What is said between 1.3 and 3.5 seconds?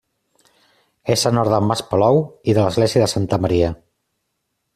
nord del Mas Palou i de l'església de Santa